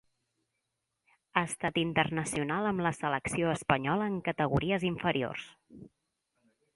[1.33, 5.45] Ha estat internacional amb la selecció espanyola en categories inferiors.